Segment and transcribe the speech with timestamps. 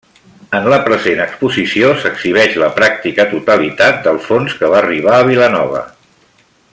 [0.59, 5.87] En la present exposició s'exhibeix la pràctica totalitat del fons que va arribar a Vilanova.